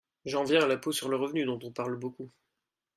[0.25, 2.31] J’en viens à l’impôt sur le revenu, dont on parle beaucoup.